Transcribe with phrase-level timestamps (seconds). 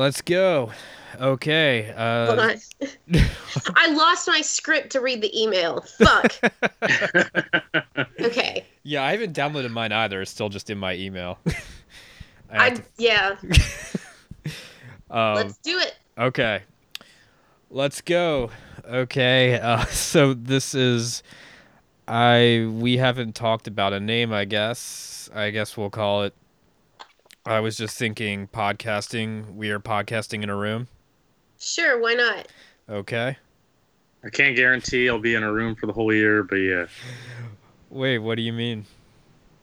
[0.00, 0.70] Let's go.
[1.20, 1.92] Okay.
[1.94, 2.54] Hold Uh,
[3.12, 3.20] on.
[3.76, 5.82] I lost my script to read the email.
[5.82, 6.40] Fuck.
[8.18, 8.64] Okay.
[8.82, 10.22] yeah, I haven't downloaded mine either.
[10.22, 11.38] It's still just in my email.
[12.50, 13.36] I I have yeah.
[15.10, 15.96] um, Let's do it.
[16.16, 16.62] Okay.
[17.70, 18.50] Let's go.
[18.88, 19.58] Okay.
[19.58, 21.22] Uh, so this is
[22.08, 25.28] I we haven't talked about a name, I guess.
[25.34, 26.34] I guess we'll call it
[27.46, 29.54] I was just thinking podcasting.
[29.54, 30.88] We are podcasting in a room.
[31.58, 32.48] Sure, why not?
[32.88, 33.36] Okay.
[34.22, 36.86] I can't guarantee I'll be in a room for the whole year, but yeah.
[37.88, 38.84] Wait, what do you mean?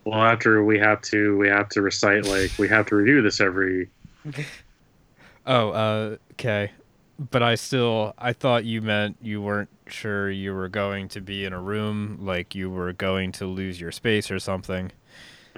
[0.06, 3.40] Well, after we have to, we have to recite like we have to review this
[3.40, 3.90] every.
[5.50, 6.72] Oh, uh okay.
[7.18, 11.46] But I still I thought you meant you weren't sure you were going to be
[11.46, 14.92] in a room like you were going to lose your space or something.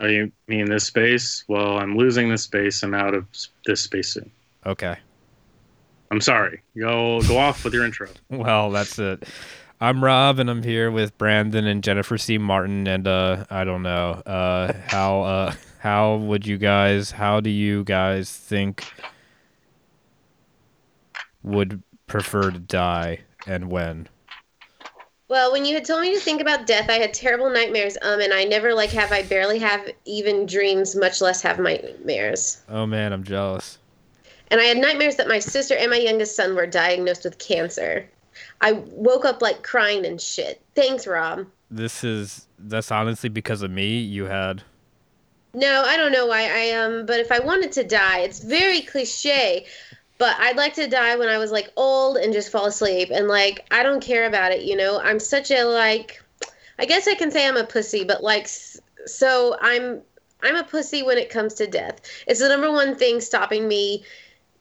[0.02, 1.44] You mean this space?
[1.48, 2.84] Well, I'm losing this space.
[2.84, 3.26] I'm out of
[3.66, 4.32] this space soon.
[4.66, 4.96] Okay.
[6.12, 6.62] I'm sorry.
[6.78, 8.08] Go go off with your intro.
[8.30, 9.24] Well, that's it.
[9.82, 12.38] I'm Rob, and I'm here with Brandon and Jennifer C.
[12.38, 17.12] Martin, and uh, I don't know uh, how uh, how would you guys?
[17.12, 18.84] How do you guys think
[21.44, 24.10] would prefer to die, and when?
[25.30, 27.98] Well, when you had told me to think about death, I had terrible nightmares.
[28.02, 29.12] Um, and I never like have.
[29.12, 32.64] I barely have even dreams, much less have nightmares.
[32.68, 33.78] Oh man, I'm jealous.
[34.50, 38.10] And I had nightmares that my sister and my youngest son were diagnosed with cancer.
[38.62, 40.62] I woke up like crying and shit.
[40.74, 41.46] Thanks, Rob.
[41.70, 44.00] This is that's honestly because of me.
[44.00, 44.64] You had
[45.54, 48.82] No, I don't know why I um but if I wanted to die, it's very
[48.82, 49.68] cliche,
[50.20, 53.28] but I'd like to die when I was like old and just fall asleep and
[53.28, 55.00] like I don't care about it, you know.
[55.00, 56.22] I'm such a like
[56.78, 58.48] I guess I can say I'm a pussy, but like
[59.08, 60.02] so I'm
[60.42, 62.00] I'm a pussy when it comes to death.
[62.28, 64.04] It's the number one thing stopping me,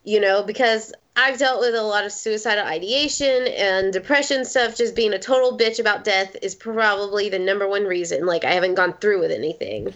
[0.04, 4.76] you know, because I've dealt with a lot of suicidal ideation and depression stuff.
[4.76, 8.24] Just being a total bitch about death is probably the number one reason.
[8.24, 9.92] Like, I haven't gone through with anything.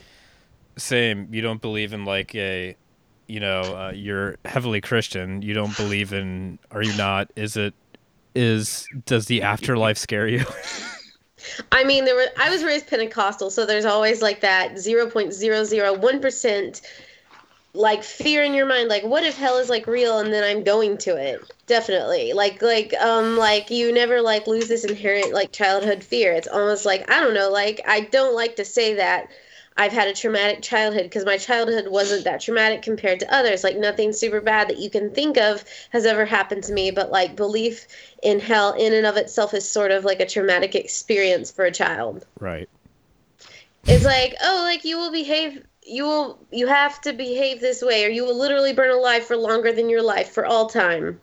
[0.77, 1.29] same.
[1.33, 2.77] You don't believe in like a,
[3.33, 5.41] you know, uh, you're heavily Christian.
[5.41, 6.59] You don't believe in.
[6.71, 7.31] Are you not?
[7.35, 7.73] Is it?
[8.35, 10.45] Is does the afterlife scare you?
[11.73, 16.83] I mean, there were I was raised Pentecostal, so there's always like that 0.001%
[17.75, 20.63] like fear in your mind like what if hell is like real and then I'm
[20.63, 21.41] going to it.
[21.67, 22.35] Definitely.
[22.35, 26.35] Like like um like you never like lose this inherent like childhood fear.
[26.35, 29.31] It's almost like I don't know, like I don't like to say that
[29.77, 33.65] I've had a traumatic childhood because my childhood wasn't that traumatic compared to others.
[33.65, 37.11] Like nothing super bad that you can think of has ever happened to me, but
[37.11, 37.87] like belief
[38.23, 41.73] in hell in and of itself is sort of like a traumatic experience for a
[41.73, 42.27] child.
[42.41, 42.69] right.
[43.87, 48.05] It's like, oh, like you will behave you will you have to behave this way
[48.05, 51.21] or you will literally burn alive for longer than your life for all time.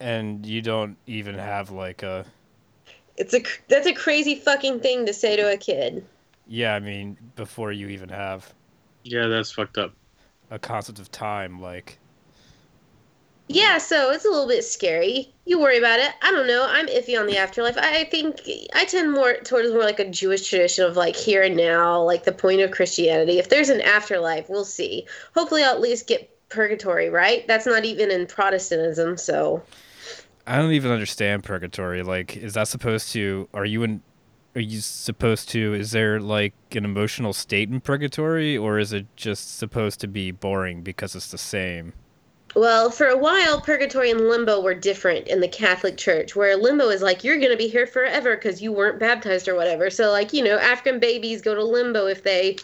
[0.00, 2.24] And you don't even have like a.
[3.16, 6.04] It's a that's a crazy fucking thing to say to a kid.
[6.46, 8.52] Yeah, I mean, before you even have
[9.02, 9.94] Yeah, that's fucked up.
[10.50, 11.98] a concept of time, like
[13.48, 15.32] Yeah, so it's a little bit scary.
[15.44, 16.12] You worry about it.
[16.22, 16.66] I don't know.
[16.68, 17.76] I'm iffy on the afterlife.
[17.76, 18.40] I think
[18.74, 22.24] I tend more towards more like a Jewish tradition of like here and now, like
[22.24, 23.38] the point of Christianity.
[23.38, 25.06] If there's an afterlife, we'll see.
[25.34, 27.46] Hopefully, I'll at least get purgatory, right?
[27.46, 29.62] That's not even in Protestantism, so
[30.46, 32.02] I don't even understand purgatory.
[32.02, 33.48] Like, is that supposed to?
[33.52, 34.02] Are you in?
[34.56, 35.74] Are you supposed to?
[35.74, 40.30] Is there like an emotional state in purgatory, or is it just supposed to be
[40.30, 41.92] boring because it's the same?
[42.54, 46.88] Well, for a while, purgatory and limbo were different in the Catholic Church, where limbo
[46.88, 49.90] is like you're going to be here forever because you weren't baptized or whatever.
[49.90, 52.58] So, like you know, African babies go to limbo if they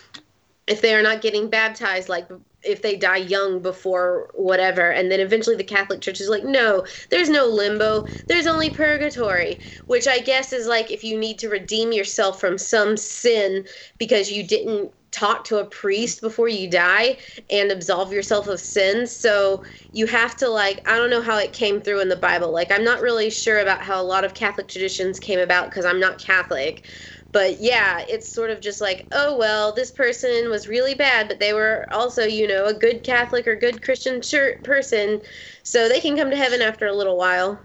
[0.69, 2.29] if they are not getting baptized, like
[2.63, 4.91] if they die young before whatever.
[4.91, 8.05] And then eventually, the Catholic Church is like, no, there's no limbo.
[8.29, 12.59] There's only purgatory, which I guess is like if you need to redeem yourself from
[12.59, 13.67] some sin
[13.99, 17.17] because you didn't talk to a priest before you die
[17.51, 19.11] and absolve yourself of sins.
[19.11, 22.53] So you have to like I don't know how it came through in the Bible.
[22.53, 25.85] Like I'm not really sure about how a lot of Catholic traditions came about because
[25.85, 26.87] I'm not Catholic.
[27.33, 31.39] But yeah, it's sort of just like, oh well, this person was really bad, but
[31.39, 35.21] they were also, you know, a good Catholic or good Christian church person,
[35.63, 37.61] so they can come to heaven after a little while.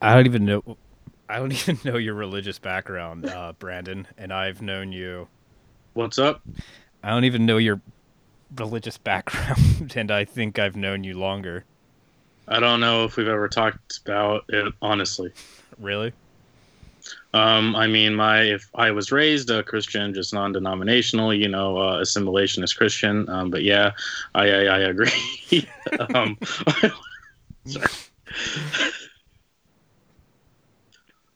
[0.00, 0.76] I don't even know.
[1.28, 5.28] I don't even know your religious background, uh, Brandon, and I've known you.
[5.94, 6.42] What's up?
[7.02, 7.80] I don't even know your
[8.56, 11.64] religious background, and I think I've known you longer.
[12.46, 15.32] I don't know if we've ever talked about it honestly.
[15.78, 16.14] Really?
[17.34, 22.00] Um, I mean, my if I was raised a Christian, just non-denominational, you know, uh,
[22.00, 23.28] assimilationist Christian.
[23.28, 23.92] Um, but yeah,
[24.34, 25.10] I I, I agree.
[26.14, 26.38] um,
[27.66, 27.88] sorry.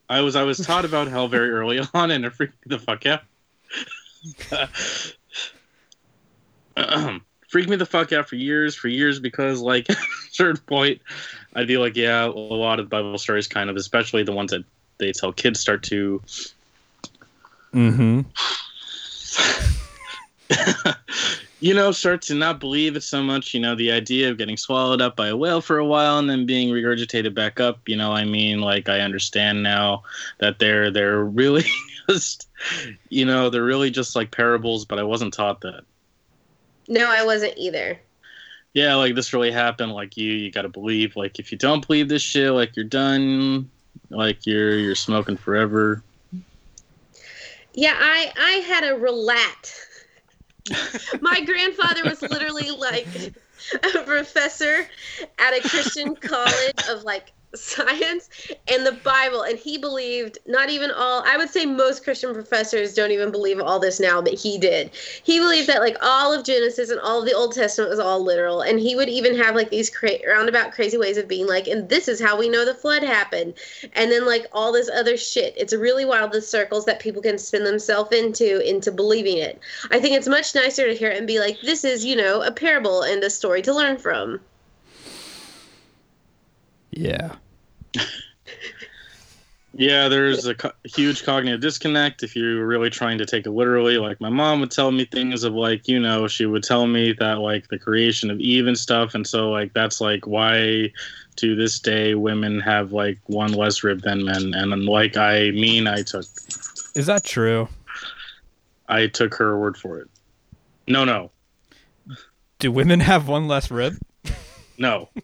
[0.09, 2.79] I was I was taught about hell very early on, and it freaked me the
[2.79, 3.23] fuck out.
[7.49, 11.01] freaked me the fuck out for years, for years, because like at a certain point,
[11.55, 14.65] I'd be like, yeah, a lot of Bible stories, kind of, especially the ones that
[15.03, 16.23] they tell kids, start to.
[17.75, 18.21] Mm-hmm.
[21.61, 23.55] you know, start to not believe it so much.
[23.55, 26.29] You know, the idea of getting swallowed up by a whale for a while and
[26.29, 27.89] then being regurgitated back up.
[27.89, 30.03] You know, I mean, like I understand now
[30.39, 31.65] that they're they're really
[32.09, 32.49] just,
[33.09, 34.85] you know, they're really just like parables.
[34.85, 35.85] But I wasn't taught that.
[36.89, 37.99] No, I wasn't either.
[38.75, 39.93] Yeah, like this really happened.
[39.93, 41.15] Like you, you got to believe.
[41.17, 43.71] Like if you don't believe this shit, like you're done.
[44.11, 46.03] Like you're you're smoking forever.
[47.75, 49.73] Yeah, I I had a relat
[51.21, 53.07] my grandfather was literally like
[53.73, 54.87] a professor
[55.39, 58.29] at a Christian college of like science
[58.69, 59.43] and the Bible.
[59.43, 63.61] And he believed not even all, I would say most Christian professors don't even believe
[63.61, 64.91] all this now, but he did.
[65.23, 68.25] He believed that like all of Genesis and all of the Old Testament was all
[68.25, 68.63] literal.
[68.63, 71.89] And he would even have like these cra- roundabout crazy ways of being like, and
[71.89, 73.55] this is how we know the flood happened.
[73.95, 75.55] And then like all this other shit.
[75.57, 79.61] It's really wild the circles that people can spin themselves into, into believing it.
[79.91, 82.43] I think it's much nicer to hear it and be like, this is, you know,
[82.43, 84.41] a parable and a story to learn from.
[86.93, 87.35] Yeah.
[89.75, 93.97] yeah, there's a co- huge cognitive disconnect if you're really trying to take it literally.
[93.99, 97.13] Like my mom would tell me things of like, you know, she would tell me
[97.15, 100.93] that like the creation of Eve and stuff, and so like that's like why
[101.37, 105.87] to this day women have like one less rib than men, and like I mean,
[105.87, 106.27] I took.
[106.95, 107.69] Is that true?
[108.89, 110.09] I took her word for it.
[110.87, 111.31] No, no.
[112.59, 113.97] Do women have one less rib?
[114.77, 115.09] No.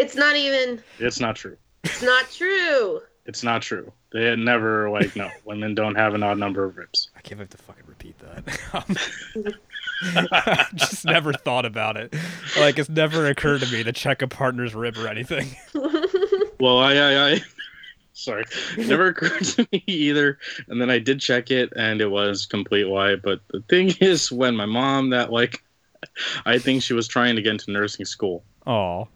[0.00, 0.82] It's not even.
[0.98, 1.58] It's not true.
[1.84, 3.02] It's not true.
[3.26, 3.92] It's not true.
[4.14, 7.10] They had never like no women don't have an odd number of ribs.
[7.14, 9.54] I can't have to fucking repeat that.
[10.32, 12.16] I just never thought about it.
[12.58, 15.54] Like it's never occurred to me to check a partner's rib or anything.
[16.60, 17.40] well, I, I, I
[18.14, 18.46] sorry,
[18.78, 20.38] it never occurred to me either.
[20.68, 23.16] And then I did check it, and it was complete lie.
[23.16, 25.62] But the thing is, when my mom, that like,
[26.46, 28.44] I think she was trying to get into nursing school.
[28.66, 29.06] Oh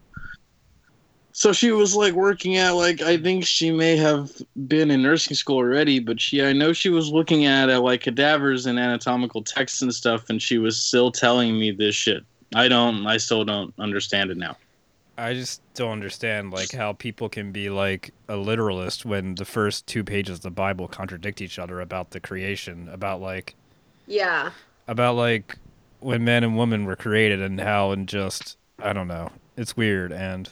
[1.37, 4.31] so she was like working at like I think she may have
[4.69, 8.03] been in nursing school already, but she I know she was looking at uh, like
[8.03, 12.23] cadavers and anatomical texts and stuff, and she was still telling me this shit.
[12.55, 13.05] I don't.
[13.05, 14.57] I still don't understand it now.
[15.19, 19.89] I just don't understand like how people can be like a literalist when the first
[19.89, 23.57] two pages of the Bible contradict each other about the creation, about like
[24.07, 24.53] yeah,
[24.87, 25.59] about like
[25.99, 29.32] when men and women were created and how and just I don't know.
[29.56, 30.49] It's weird and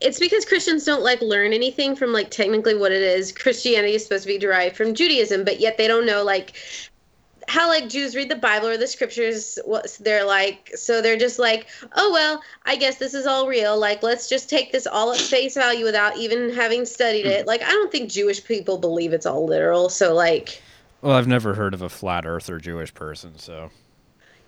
[0.00, 3.32] it's because Christians don't like learn anything from like technically what it is.
[3.32, 6.54] Christianity is supposed to be derived from Judaism, but yet they don't know like
[7.48, 9.58] how like Jews read the Bible or the scriptures.
[9.64, 13.78] What they're like, so they're just like, oh well, I guess this is all real.
[13.78, 17.46] Like, let's just take this all at face value without even having studied it.
[17.46, 19.88] Like, I don't think Jewish people believe it's all literal.
[19.88, 20.62] So like,
[21.02, 23.70] well, I've never heard of a flat earther Jewish person, so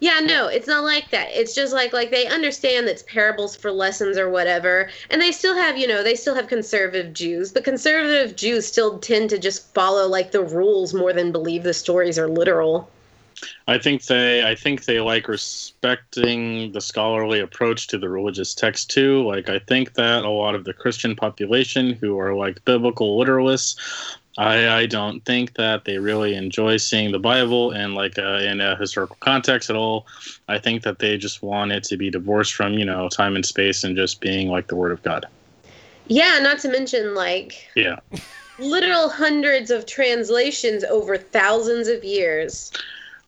[0.03, 1.29] yeah, no, it's not like that.
[1.31, 5.55] It's just like like they understand that's parables for lessons or whatever, and they still
[5.55, 9.73] have you know they still have conservative Jews, but conservative Jews still tend to just
[9.75, 12.91] follow like the rules more than believe the stories are literal.
[13.69, 18.91] I think they I think they like respecting the scholarly approach to the religious text
[18.91, 19.25] too.
[19.25, 23.77] Like I think that a lot of the Christian population who are like biblical literalists
[24.39, 28.61] I, I don't think that they really enjoy seeing the Bible in like a, in
[28.61, 30.07] a historical context at all.
[30.49, 33.45] I think that they just want it to be divorced from you know time and
[33.45, 35.27] space and just being like the Word of God.
[36.07, 38.01] Yeah, not to mention like yeah,
[38.59, 42.73] literal hundreds of translations over thousands of years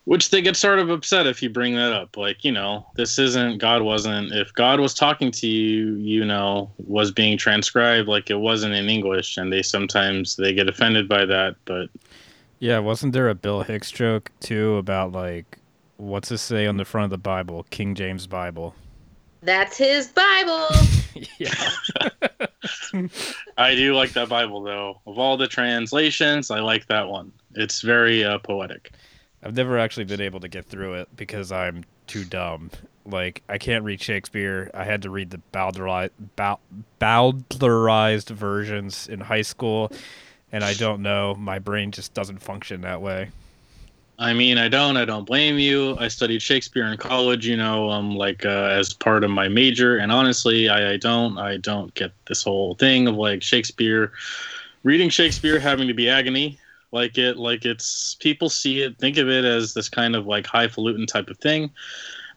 [0.05, 2.17] which they get sort of upset if you bring that up.
[2.17, 6.71] Like you know this isn't god wasn't if god was talking to you you know
[6.79, 11.25] was being transcribed like it wasn't in english and they sometimes they get offended by
[11.25, 11.89] that but
[12.59, 15.59] yeah wasn't there a bill hicks joke too about like
[15.97, 17.65] what's it say on the front of the bible?
[17.71, 18.75] King james bible.
[19.43, 20.69] That's his bible!
[21.39, 21.55] Yeah.
[23.57, 25.01] I do like that bible though.
[25.07, 27.33] Of all the translations i like that one.
[27.55, 28.93] It's very uh, poetic
[29.45, 32.71] I've never actually been able to get through it because I'm too dumb.
[33.05, 34.71] Like I can't read Shakespeare.
[34.73, 36.11] I had to read the Bowdlerized,
[37.01, 39.93] Bowdlerized versions in high school,
[40.51, 41.35] and I don't know.
[41.35, 43.31] My brain just doesn't function that way.
[44.19, 44.97] I mean, I don't.
[44.97, 45.99] I don't blame you.
[45.99, 49.99] I studied Shakespeare in college, you know, um, like uh, as part of my major.
[49.99, 51.37] And honestly, I, I don't.
[51.37, 54.13] I don't get this whole thing of like Shakespeare,
[54.85, 56.59] reading Shakespeare having to be agony.
[56.95, 60.47] Like it, like it's people see it, think of it as this kind of like
[60.47, 61.73] highfalutin type of thing.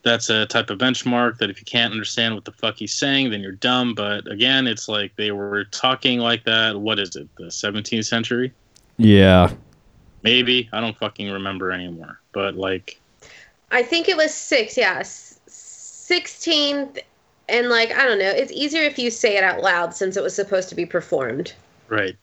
[0.02, 3.30] That's a type of benchmark that if you can't understand what the fuck he's saying,
[3.30, 3.94] then you're dumb.
[3.94, 6.80] But again, it's like they were talking like that.
[6.80, 7.28] What is it?
[7.38, 8.52] The 17th century?
[8.98, 9.54] Yeah.
[10.24, 12.20] Maybe I don't fucking remember anymore.
[12.32, 13.00] But like,
[13.70, 14.76] I think it was six.
[14.76, 16.98] Yeah, sixteenth,
[17.48, 18.30] and like I don't know.
[18.30, 21.54] It's easier if you say it out loud since it was supposed to be performed.
[21.90, 22.16] right.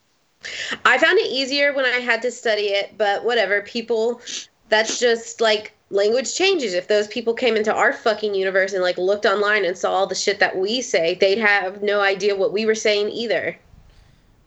[0.84, 3.62] I found it easier when I had to study it, but whatever.
[3.62, 4.20] People,
[4.68, 6.74] that's just like language changes.
[6.74, 10.06] If those people came into our fucking universe and like looked online and saw all
[10.06, 13.56] the shit that we say, they'd have no idea what we were saying either.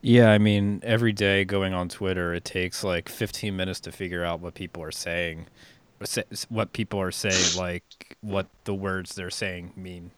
[0.00, 4.24] Yeah, I mean, every day going on Twitter, it takes like 15 minutes to figure
[4.24, 5.46] out what people are saying,
[6.48, 10.12] what people are saying, like what the words they're saying mean.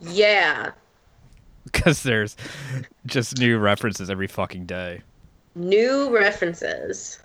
[0.00, 0.72] Yeah.
[1.72, 2.36] Because there's
[3.06, 5.02] just new references every fucking day.
[5.54, 7.20] New references.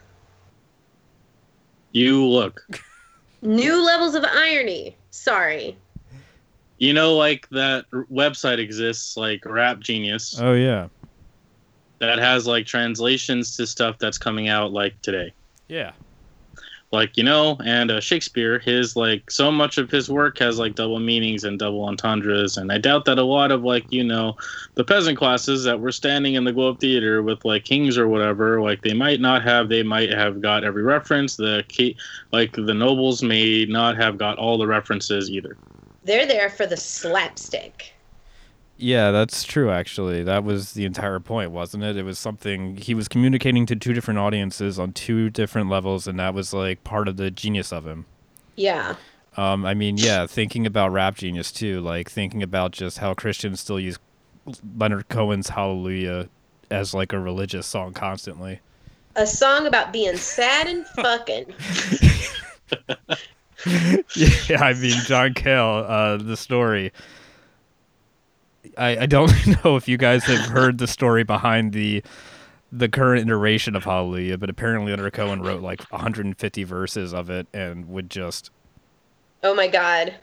[1.92, 2.66] You look.
[3.42, 4.96] New levels of irony.
[5.12, 5.78] Sorry.
[6.78, 10.40] You know, like that website exists, like Rap Genius.
[10.40, 10.88] Oh yeah.
[12.00, 15.34] That has like translations to stuff that's coming out like today.
[15.68, 15.92] Yeah.
[16.94, 20.76] Like you know, and uh, Shakespeare, his like so much of his work has like
[20.76, 24.36] double meanings and double entendres, and I doubt that a lot of like you know,
[24.76, 28.62] the peasant classes that were standing in the Globe Theater with like kings or whatever,
[28.62, 31.36] like they might not have, they might have got every reference.
[31.36, 31.98] The key,
[32.32, 35.58] like the nobles may not have got all the references either.
[36.04, 37.93] They're there for the slapstick.
[38.78, 40.24] Yeah, that's true actually.
[40.24, 41.96] That was the entire point, wasn't it?
[41.96, 46.20] It was something he was communicating to two different audiences on two different levels and
[46.20, 48.06] that was like part of the genius of him.
[48.56, 48.96] Yeah.
[49.38, 53.60] Um I mean, yeah, thinking about Rap Genius too, like thinking about just how Christians
[53.60, 54.00] still use
[54.78, 56.28] Leonard Cohen's Hallelujah
[56.72, 58.60] as like a religious song constantly.
[59.16, 61.46] A song about being sad and fucking.
[64.50, 66.92] yeah, I mean John Cale, uh the story
[68.78, 69.32] I, I don't
[69.64, 72.04] know if you guys have heard the story behind the
[72.72, 77.46] the current iteration of Hallelujah, but apparently Leonard Cohen wrote like 150 verses of it
[77.54, 78.50] and would just
[79.44, 80.16] Oh my god.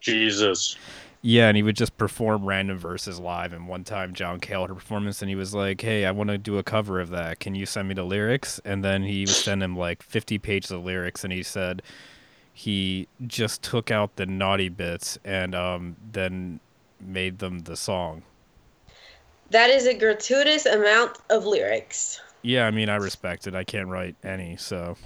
[0.00, 0.76] Jesus.
[1.22, 3.52] Yeah, and he would just perform random verses live.
[3.52, 6.30] And one time, John Cale had a performance, and he was like, "Hey, I want
[6.30, 7.40] to do a cover of that.
[7.40, 10.70] Can you send me the lyrics?" And then he would send him like 50 pages
[10.70, 11.82] of lyrics, and he said
[12.52, 16.58] he just took out the naughty bits and um, then
[17.00, 18.22] made them the song.
[19.50, 22.20] That is a gratuitous amount of lyrics.
[22.42, 23.54] Yeah, I mean, I respect it.
[23.54, 24.96] I can't write any, so.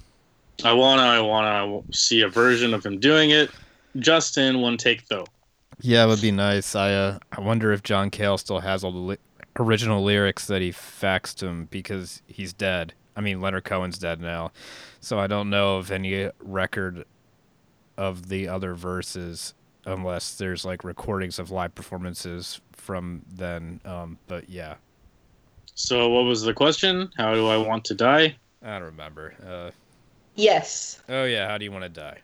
[0.65, 3.51] I wanna, I wanna see a version of him doing it.
[3.97, 5.27] Just in one take, though.
[5.81, 6.75] Yeah, it would be nice.
[6.75, 9.17] I, uh, I wonder if John Cale still has all the li-
[9.59, 12.95] original lyrics that he faxed him because he's dead.
[13.17, 14.53] I mean, Leonard Cohen's dead now,
[15.01, 17.05] so I don't know of any record
[17.99, 19.55] of the other verses
[19.85, 23.81] unless there's like recordings of live performances from then.
[23.85, 24.75] Um, but yeah.
[25.75, 27.11] So, what was the question?
[27.17, 28.37] How do I want to die?
[28.63, 29.35] I don't remember.
[29.45, 29.71] Uh,
[30.35, 31.01] yes.
[31.09, 31.49] Oh yeah.
[31.49, 32.19] How do you want to die?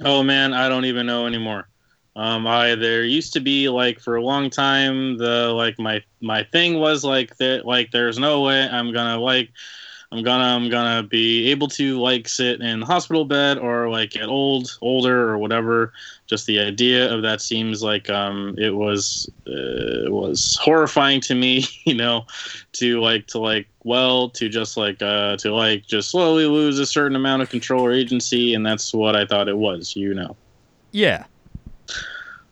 [0.00, 1.68] Oh man, I don't even know anymore.
[2.16, 6.44] Um, I there used to be like for a long time the like my my
[6.44, 9.50] thing was like that like there's no way I'm gonna like
[10.14, 14.10] I'm gonna I'm gonna be able to like sit in the hospital bed or like
[14.10, 15.92] get old older or whatever.
[16.28, 21.34] Just the idea of that seems like um it was uh, it was horrifying to
[21.34, 22.26] me, you know,
[22.74, 26.86] to like to like well to just like uh to like just slowly lose a
[26.86, 30.36] certain amount of control or agency, and that's what I thought it was, you know.
[30.92, 31.24] Yeah.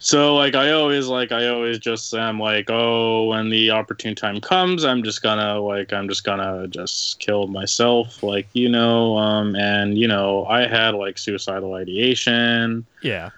[0.04, 4.40] So like I always like I always just am like oh when the opportune time
[4.40, 9.54] comes I'm just gonna like I'm just gonna just kill myself like you know um
[9.54, 12.84] and you know I had like suicidal ideation.
[13.04, 13.30] Yeah.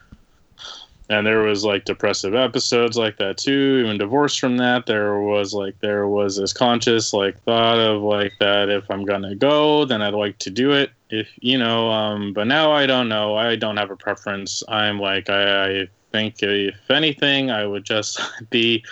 [1.11, 4.87] and there was like depressive episodes like that too even divorced from that.
[4.87, 9.35] There was like there was this conscious like thought of like that if i'm gonna
[9.35, 13.11] go then i'd like to do it if you know um but now i don't
[13.11, 13.37] know.
[13.37, 14.63] I don't have a preference.
[14.67, 18.85] I'm like i, I think if anything i would just be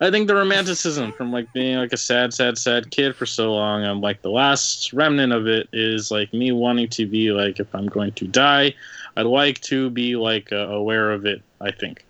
[0.00, 3.52] i think the romanticism from like being like a sad sad sad kid for so
[3.52, 7.60] long i'm like the last remnant of it is like me wanting to be like
[7.60, 8.74] if i'm going to die
[9.16, 12.04] i'd like to be like uh, aware of it i think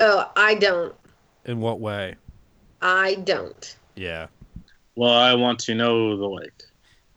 [0.00, 0.94] Oh, I don't.
[1.44, 2.16] In what way?
[2.82, 3.76] I don't.
[3.94, 4.26] Yeah.
[4.94, 6.52] Well, I want to know the like.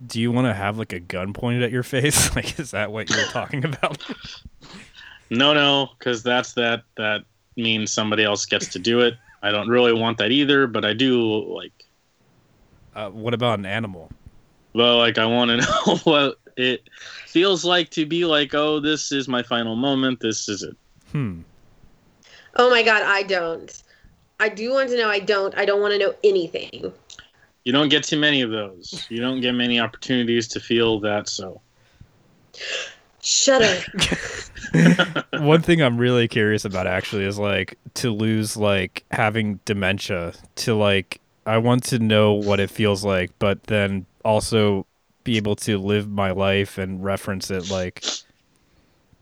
[0.06, 2.34] Do you want to have like a gun pointed at your face?
[2.36, 4.01] like, is that what you're talking about?
[5.29, 7.21] No, no, because that's that that
[7.55, 9.15] means somebody else gets to do it.
[9.41, 11.21] I don't really want that either, but I do
[11.53, 11.86] like.
[12.95, 14.12] Uh, what about an animal?
[14.74, 16.89] Well, like I want to know what it
[17.25, 18.53] feels like to be like.
[18.53, 20.19] Oh, this is my final moment.
[20.19, 20.75] This is it.
[21.12, 21.41] Hmm.
[22.55, 23.83] Oh my god, I don't.
[24.39, 25.09] I do want to know.
[25.09, 25.55] I don't.
[25.57, 26.91] I don't want to know anything.
[27.65, 29.05] You don't get too many of those.
[29.09, 31.29] You don't get many opportunities to feel that.
[31.29, 31.62] So.
[33.48, 35.25] Up.
[35.41, 40.75] One thing I'm really curious about actually is like to lose like having dementia to
[40.75, 44.86] like I want to know what it feels like, but then also
[45.24, 48.03] be able to live my life and reference it like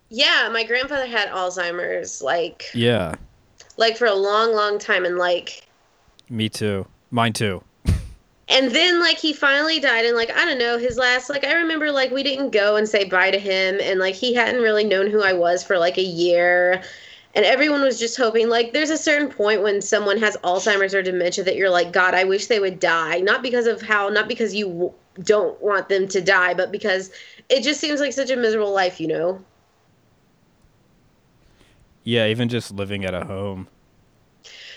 [0.09, 3.15] yeah, my grandfather had Alzheimer's like yeah,
[3.77, 5.67] like for a long, long time, and like
[6.29, 6.87] me too.
[7.11, 7.63] Mine too.
[8.49, 11.53] And then like he finally died and like i don't know his last like i
[11.53, 14.83] remember like we didn't go and say bye to him and like he hadn't really
[14.83, 16.81] known who i was for like a year.
[17.35, 21.03] And everyone was just hoping like there's a certain point when someone has alzheimer's or
[21.03, 23.19] dementia that you're like god i wish they would die.
[23.19, 27.11] Not because of how not because you w- don't want them to die but because
[27.49, 29.43] it just seems like such a miserable life you know?
[32.03, 33.67] Yeah, even just living at a home.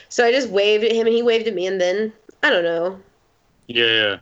[0.08, 2.12] so i just waved at him and he waved at me and then
[2.42, 3.00] i don't know
[3.70, 4.20] Yeah.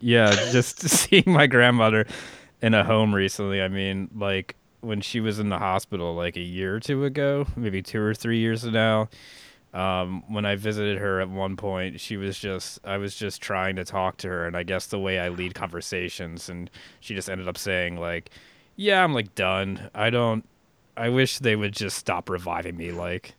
[0.00, 2.06] Yeah, just seeing my grandmother
[2.62, 3.62] in a home recently.
[3.62, 7.46] I mean, like when she was in the hospital like a year or two ago,
[7.56, 9.08] maybe two or three years now.
[9.74, 13.76] Um, when I visited her at one point, she was just I was just trying
[13.76, 17.30] to talk to her, and I guess the way I lead conversations, and she just
[17.30, 18.30] ended up saying like,
[18.76, 19.90] "Yeah, I'm like done.
[19.94, 20.44] I don't.
[20.96, 23.34] I wish they would just stop reviving me." Like,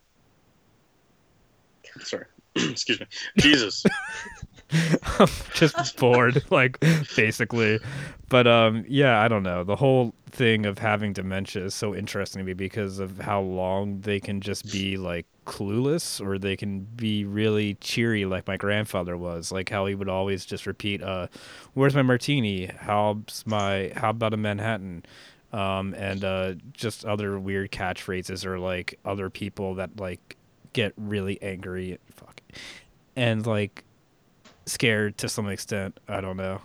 [2.02, 2.26] Sorry.
[2.72, 3.08] Excuse me.
[3.38, 3.84] Jesus.
[5.20, 6.80] I'm just bored, like
[7.16, 7.80] basically.
[8.30, 9.64] But um, yeah, I don't know.
[9.64, 14.02] The whole thing of having dementia is so interesting to me because of how long
[14.02, 19.18] they can just be like clueless, or they can be really cheery, like my grandfather
[19.18, 19.52] was.
[19.52, 21.28] Like how he would always just repeat, "Uh,
[21.74, 22.68] where's my martini?
[22.68, 23.92] How's my?
[23.96, 25.04] How about a Manhattan?"
[25.52, 30.38] Um, and uh, just other weird catchphrases or like other people that like
[30.74, 31.98] get really angry.
[32.16, 32.39] Fuck,
[33.16, 33.84] and like
[34.66, 36.00] scared to some extent.
[36.08, 36.62] I don't know.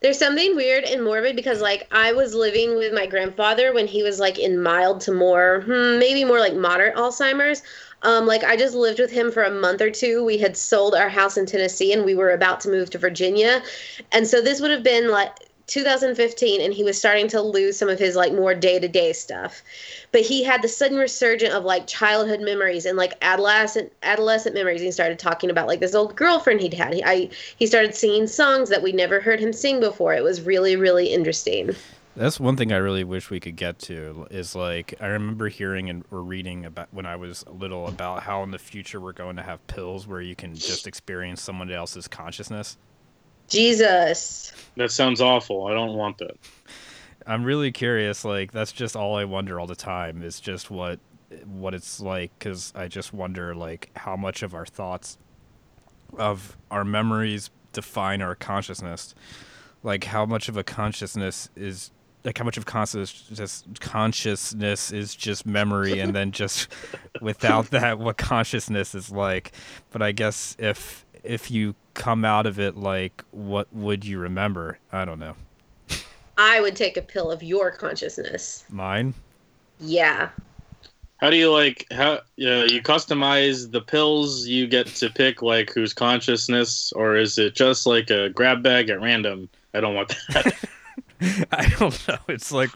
[0.00, 4.02] There's something weird and morbid because, like, I was living with my grandfather when he
[4.02, 7.62] was like in mild to more, hmm, maybe more like moderate Alzheimer's.
[8.02, 10.24] Um, like, I just lived with him for a month or two.
[10.24, 13.62] We had sold our house in Tennessee and we were about to move to Virginia,
[14.12, 17.88] and so this would have been like 2015, and he was starting to lose some
[17.88, 19.62] of his like more day to day stuff.
[20.10, 24.80] But he had the sudden resurgence of like childhood memories and like adolescent adolescent memories.
[24.80, 26.94] He started talking about like this old girlfriend he'd had.
[26.94, 30.14] He, I he started singing songs that we never heard him sing before.
[30.14, 31.76] It was really really interesting.
[32.16, 35.88] That's one thing I really wish we could get to is like I remember hearing
[35.88, 39.36] and or reading about when I was little about how in the future we're going
[39.36, 42.76] to have pills where you can just experience someone else's consciousness.
[43.48, 44.52] Jesus.
[44.76, 45.66] That sounds awful.
[45.66, 46.36] I don't want that.
[47.26, 48.24] I'm really curious.
[48.24, 50.98] Like that's just all I wonder all the time is just what
[51.44, 55.18] what it's like because I just wonder like how much of our thoughts
[56.16, 59.14] of our memories define our consciousness.
[59.82, 61.90] Like how much of a consciousness is
[62.24, 66.68] like how much of consciousness consciousness is just memory and then just
[67.20, 69.52] without that what consciousness is like.
[69.90, 74.78] But I guess if if you come out of it like what would you remember?
[74.92, 75.34] I don't know.
[76.38, 78.64] I would take a pill of your consciousness.
[78.70, 79.12] Mine?
[79.80, 80.30] Yeah.
[81.16, 85.72] How do you like how yeah, you customize the pills you get to pick like
[85.74, 89.48] whose consciousness or is it just like a grab bag at random?
[89.74, 90.56] I don't want that.
[91.50, 92.18] I don't know.
[92.28, 92.70] It's like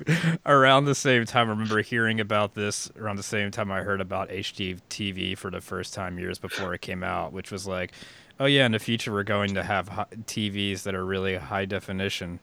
[0.45, 1.47] around the same time.
[1.47, 5.51] I remember hearing about this around the same time I heard about HD TV for
[5.51, 7.93] the first time years before it came out, which was like,
[8.41, 9.89] oh yeah, in the future we're going to have
[10.27, 12.41] TVs that are really high definition.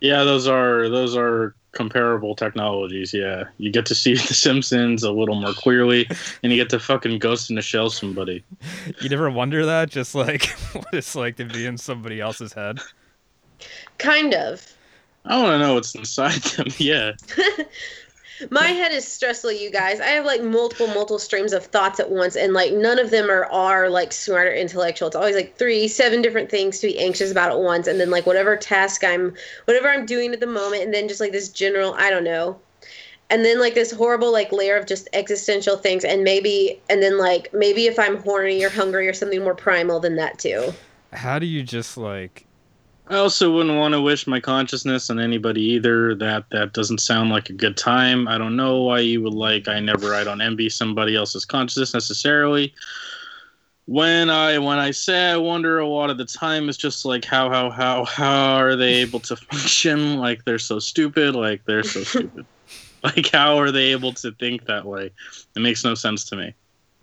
[0.00, 3.44] yeah, those are those are comparable technologies, yeah.
[3.58, 6.08] You get to see the Simpsons a little more clearly
[6.42, 8.44] and you get to fucking ghost in the shell somebody.
[9.00, 12.78] You never wonder that, just like what it's like to be in somebody else's head.
[13.98, 14.66] Kind of.
[15.26, 16.68] I want to know what's inside them.
[16.78, 17.12] Yeah.
[18.50, 20.00] My head is stressful, you guys.
[20.00, 23.30] I have like multiple, multiple streams of thoughts at once, and like none of them
[23.30, 25.08] are are like smart or intellectual.
[25.08, 28.10] It's always like three, seven different things to be anxious about at once, and then
[28.10, 31.48] like whatever task I'm, whatever I'm doing at the moment, and then just like this
[31.48, 32.58] general, I don't know.
[33.28, 37.18] and then like this horrible like layer of just existential things and maybe and then
[37.18, 40.72] like maybe if i'm horny or hungry or something more primal than that too
[41.12, 42.45] How do you just like
[43.08, 46.14] I also wouldn't want to wish my consciousness on anybody either.
[46.16, 48.26] That that doesn't sound like a good time.
[48.26, 49.68] I don't know why you would like.
[49.68, 50.12] I never.
[50.12, 52.74] I don't envy somebody else's consciousness necessarily.
[53.84, 57.24] When I when I say I wonder a lot of the time, it's just like
[57.24, 60.18] how how how how are they able to function?
[60.18, 61.36] Like they're so stupid.
[61.36, 62.46] Like they're so stupid.
[63.04, 65.12] Like how are they able to think that way?
[65.54, 66.54] It makes no sense to me.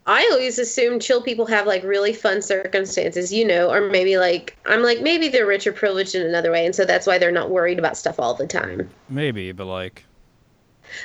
[0.05, 4.57] I always assume chill people have like really fun circumstances you know or maybe like
[4.65, 7.31] i'm like maybe they're rich or privileged in another way and so that's why they're
[7.31, 8.89] not worried about stuff all the time.
[9.09, 10.05] Maybe, but like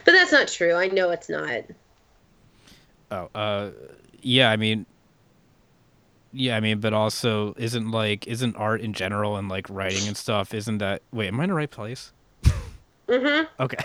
[0.04, 0.74] but that's not true.
[0.74, 1.62] I know it's not.
[3.11, 3.70] Oh uh
[4.20, 4.87] yeah, I mean
[6.32, 10.16] yeah, I mean, but also isn't like isn't art in general and like writing and
[10.16, 12.12] stuff, isn't that wait, am I in the right place?
[13.08, 13.62] mm-hmm.
[13.62, 13.84] Okay.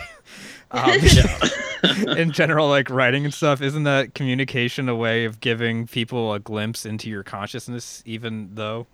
[0.70, 0.90] Um,
[2.16, 6.40] in general, like writing and stuff, isn't that communication a way of giving people a
[6.40, 8.86] glimpse into your consciousness, even though?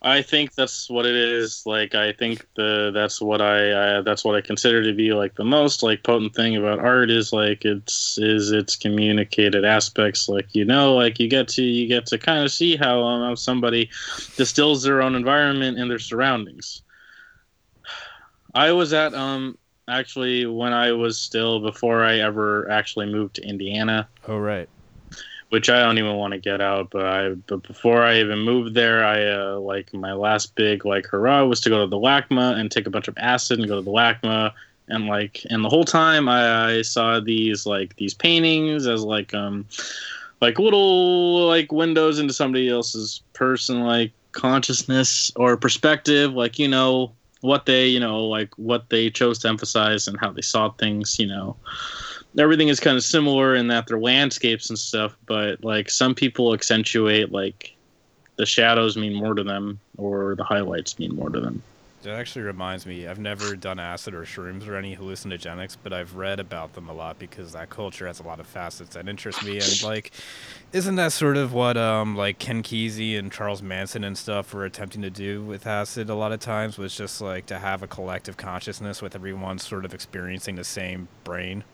[0.00, 1.64] I think that's what it is.
[1.66, 5.34] Like I think the that's what I, I that's what I consider to be like
[5.34, 10.28] the most like potent thing about art is like it's is its communicated aspects.
[10.28, 13.34] Like you know, like you get to you get to kind of see how um,
[13.34, 13.90] somebody
[14.36, 16.82] distills their own environment and their surroundings.
[18.54, 23.42] I was at um actually when I was still before I ever actually moved to
[23.42, 24.68] Indiana Oh right.
[25.48, 26.90] which I don't even want to get out.
[26.90, 31.06] But I, but before I even moved there, I uh, like my last big like
[31.06, 33.76] hurrah was to go to the LACMA and take a bunch of acid and go
[33.76, 34.52] to the LACMA.
[34.88, 39.34] And like, and the whole time I, I saw these like these paintings as like
[39.34, 39.66] um,
[40.40, 46.32] like little like windows into somebody else's person like consciousness or perspective.
[46.32, 50.30] Like you know what they you know like what they chose to emphasize and how
[50.30, 51.18] they saw things.
[51.18, 51.56] You know
[52.38, 56.54] everything is kind of similar in that they're landscapes and stuff, but like some people
[56.54, 57.74] accentuate like
[58.36, 61.62] the shadows mean more to them or the highlights mean more to them.
[62.02, 66.14] That actually reminds me, I've never done acid or shrooms or any hallucinogenics, but I've
[66.14, 69.44] read about them a lot because that culture has a lot of facets that interest
[69.44, 69.58] me.
[69.58, 70.12] And like,
[70.72, 74.64] isn't that sort of what um like Ken Kesey and Charles Manson and stuff were
[74.64, 76.78] attempting to do with acid a lot of times?
[76.78, 81.08] Was just like to have a collective consciousness with everyone sort of experiencing the same
[81.24, 81.64] brain.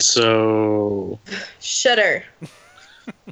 [0.00, 1.20] So
[1.60, 2.24] shudder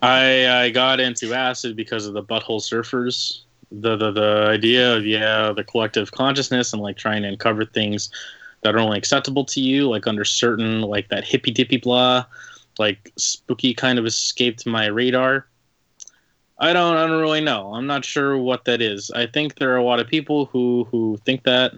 [0.01, 3.41] I I got into acid because of the butthole surfers.
[3.71, 8.11] The, the the idea of yeah the collective consciousness and like trying to uncover things
[8.63, 12.25] that are only acceptable to you like under certain like that hippy dippy blah
[12.79, 15.47] like spooky kind of escaped my radar.
[16.59, 17.75] I don't i don't really know.
[17.75, 19.11] I'm not sure what that is.
[19.11, 21.75] I think there are a lot of people who who think that.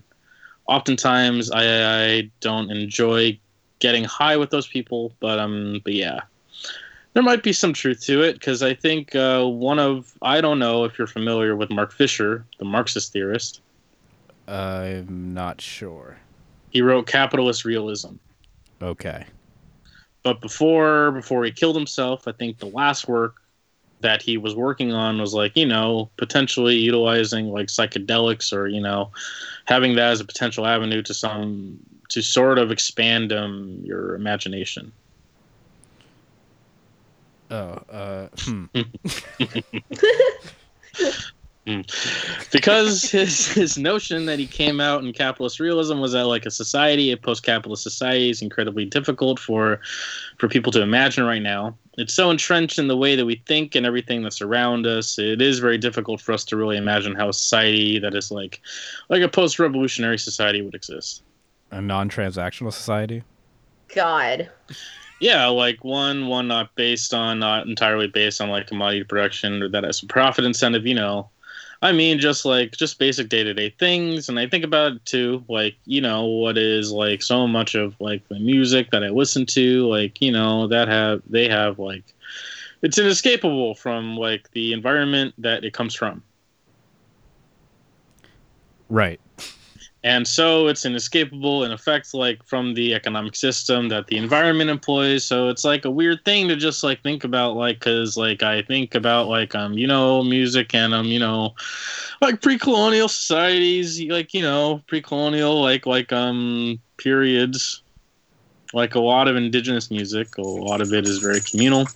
[0.67, 1.65] Oftentimes i
[2.07, 3.37] i don't enjoy
[3.81, 6.21] getting high with those people but um but yeah
[7.13, 10.59] there might be some truth to it because I think uh, one of I don't
[10.59, 13.61] know if you're familiar with Mark Fisher, the Marxist theorist.
[14.49, 16.19] I'm not sure.
[16.71, 18.15] He wrote Capitalist Realism,
[18.83, 19.25] Okay.
[20.23, 23.37] but before before he killed himself, I think the last work
[24.01, 28.81] that he was working on was like you know potentially utilizing like psychedelics or you
[28.81, 29.11] know
[29.67, 34.91] having that as a potential avenue to some to sort of expand um, your imagination.
[37.51, 38.29] Oh, uh,
[41.67, 41.81] hmm.
[42.53, 46.51] because his his notion that he came out in capitalist realism was that like a
[46.51, 49.81] society, a post-capitalist society, is incredibly difficult for
[50.39, 51.77] for people to imagine right now.
[51.99, 55.19] It's so entrenched in the way that we think and everything that's around us.
[55.19, 58.61] It is very difficult for us to really imagine how a society that is like
[59.09, 61.25] like a post-revolutionary society would exist.
[61.73, 63.25] A non-transactional society.
[63.93, 64.49] god
[65.21, 69.69] Yeah, like one one not based on not entirely based on like commodity production or
[69.69, 71.29] that as a profit incentive, you know.
[71.83, 75.05] I mean just like just basic day to day things and I think about it
[75.05, 79.09] too, like, you know, what is like so much of like the music that I
[79.09, 82.05] listen to, like, you know, that have they have like
[82.83, 86.23] it's inescapable from like the environment that it comes from.
[88.89, 89.21] Right.
[90.03, 95.25] And so it's inescapable in effect, like from the economic system that the environment employs.
[95.25, 98.63] So it's like a weird thing to just like think about, like, cause like I
[98.63, 101.55] think about like, um, you know, music and, um, you know,
[102.23, 107.83] like pre-colonial societies, like, you know, pre-colonial, like, like, um, periods,
[108.73, 111.87] like a lot of indigenous music, a lot of it is very communal.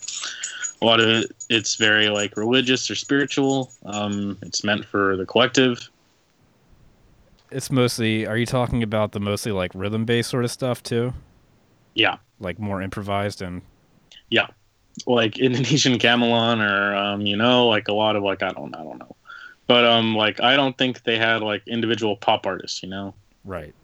[0.83, 3.73] A lot of it, it's very like religious or spiritual.
[3.87, 5.89] Um, it's meant for the collective.
[7.55, 8.27] It's mostly.
[8.27, 11.15] Are you talking about the mostly like rhythm based sort of stuff too?
[11.95, 12.17] Yeah.
[12.41, 13.63] Like more improvised and
[14.29, 14.49] Yeah,
[15.07, 18.83] like Indonesian gamelan or um, you know, like a lot of like I don't I
[18.83, 19.15] don't know.
[19.69, 23.15] But um like I don't think they had like individual pop artists, you know.
[23.45, 23.75] right.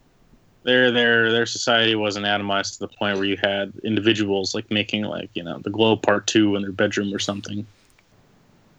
[0.65, 5.05] Their their their society wasn't atomized to the point where you had individuals like making
[5.05, 7.67] like, you know, the glow part two in their bedroom or something.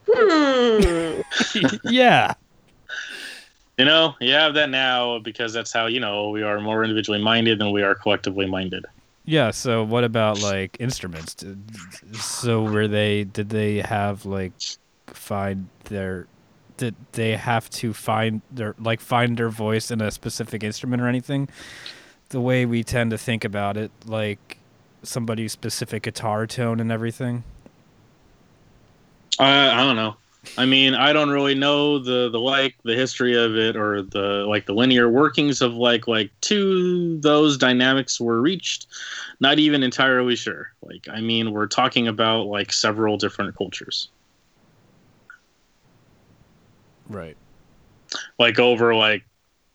[0.07, 1.21] Hmm.
[1.85, 2.33] yeah.
[3.77, 7.21] You know, you have that now because that's how, you know, we are more individually
[7.21, 8.85] minded than we are collectively minded.
[9.25, 11.35] Yeah, so what about like instruments?
[12.13, 14.53] So were they did they have like
[15.07, 16.27] find their
[16.77, 21.07] did they have to find their like find their voice in a specific instrument or
[21.07, 21.47] anything?
[22.29, 24.57] The way we tend to think about it, like
[25.03, 27.43] somebody's specific guitar tone and everything.
[29.39, 30.15] I I don't know.
[30.57, 34.45] I mean, I don't really know the the like the history of it or the
[34.47, 38.87] like the linear workings of like like two those dynamics were reached.
[39.39, 40.73] Not even entirely sure.
[40.83, 44.09] Like, I mean, we're talking about like several different cultures,
[47.07, 47.37] Right.
[48.39, 49.23] like over like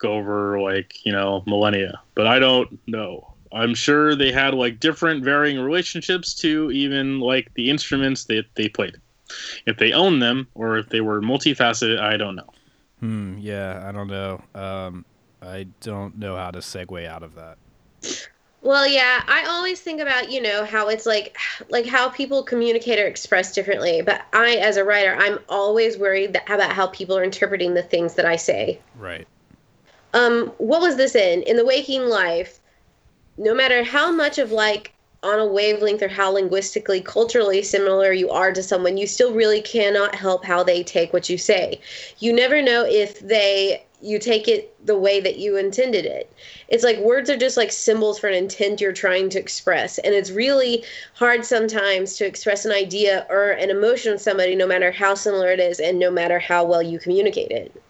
[0.05, 2.01] over like you know millennia.
[2.15, 3.35] But I don't know.
[3.53, 8.69] I'm sure they had like different varying relationships to even like the instruments that they
[8.69, 8.97] played.
[9.67, 12.51] If they owned them or if they were multifaceted, I don't know.
[13.01, 14.43] Hmm, yeah, I don't know.
[14.55, 15.05] Um
[15.43, 17.59] I don't know how to segue out of that.
[18.63, 21.37] Well, yeah, I always think about, you know, how it's like
[21.69, 26.33] like how people communicate or express differently, but I as a writer, I'm always worried
[26.33, 28.81] that, about how people are interpreting the things that I say.
[28.97, 29.29] Right.
[30.15, 31.43] Um what was this in?
[31.43, 32.59] In the waking life,
[33.39, 34.93] no matter how much of like
[35.27, 39.61] on a wavelength or how linguistically culturally similar you are to someone, you still really
[39.61, 41.81] cannot help how they take what you say.
[42.19, 46.31] You never know if they you take it the way that you intended it.
[46.69, 49.99] It's like words are just like symbols for an intent you're trying to express.
[49.99, 50.85] And it's really
[51.15, 55.51] hard sometimes to express an idea or an emotion with somebody, no matter how similar
[55.51, 57.83] it is and no matter how well you communicate it.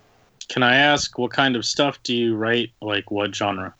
[0.49, 2.71] Can I ask what kind of stuff do you write?
[2.81, 3.75] Like what genre?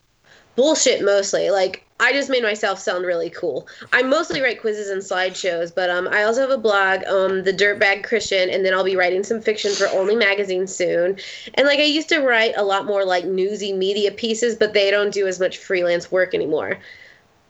[0.55, 1.49] Bullshit mostly.
[1.49, 3.67] Like I just made myself sound really cool.
[3.91, 7.53] I mostly write quizzes and slideshows, but um, I also have a blog, um, The
[7.53, 11.17] Dirtbag Christian, and then I'll be writing some fiction for Only Magazine soon.
[11.55, 14.91] And like I used to write a lot more like newsy media pieces, but they
[14.91, 16.77] don't do as much freelance work anymore.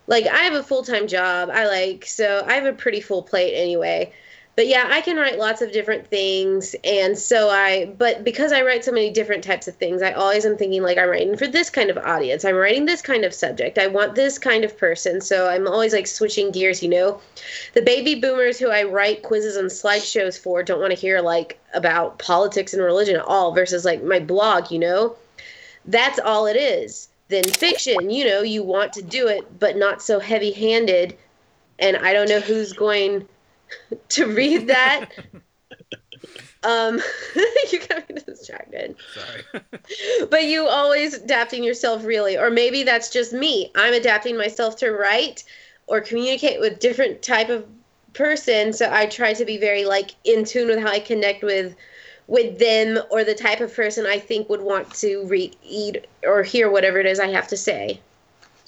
[0.07, 1.49] Like I have a full time job.
[1.51, 4.13] I like so I have a pretty full plate anyway.
[4.57, 7.93] But yeah, I can write lots of different things, and so I.
[7.95, 10.97] But because I write so many different types of things, I always am thinking like
[10.97, 12.43] I'm writing for this kind of audience.
[12.43, 13.77] I'm writing this kind of subject.
[13.77, 15.21] I want this kind of person.
[15.21, 16.81] So I'm always like switching gears.
[16.81, 17.21] You know,
[17.75, 21.59] the baby boomers who I write quizzes and slideshows for don't want to hear like
[21.75, 23.53] about politics and religion at all.
[23.53, 24.71] Versus like my blog.
[24.71, 25.15] You know,
[25.85, 27.09] that's all it is.
[27.27, 28.09] Then fiction.
[28.09, 31.15] You know, you want to do it, but not so heavy handed.
[31.77, 33.27] And I don't know who's going
[34.09, 35.09] to read that.
[36.63, 36.99] um,
[37.71, 38.95] you got me distracted.
[39.13, 39.63] Sorry.
[40.29, 43.71] But you always adapting yourself really, or maybe that's just me.
[43.75, 45.43] I'm adapting myself to write
[45.87, 47.65] or communicate with different type of
[48.13, 48.73] person.
[48.73, 51.75] So I try to be very like in tune with how I connect with
[52.27, 56.69] with them or the type of person I think would want to read or hear
[56.69, 58.01] whatever it is I have to say.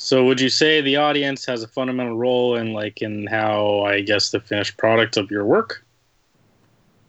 [0.01, 3.99] So would you say the audience has a fundamental role in like in how I
[3.99, 5.85] guess the finished product of your work?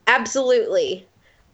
[0.09, 1.07] Absolutely.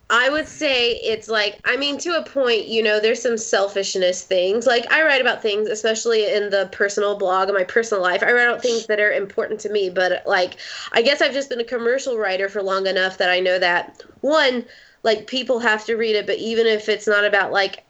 [0.09, 4.23] I would say it's like, I mean, to a point, you know, there's some selfishness
[4.23, 4.65] things.
[4.65, 8.23] Like, I write about things, especially in the personal blog of my personal life.
[8.23, 10.57] I write about things that are important to me, but like,
[10.93, 14.03] I guess I've just been a commercial writer for long enough that I know that
[14.23, 14.65] one,
[15.03, 17.85] like, people have to read it, but even if it's not about like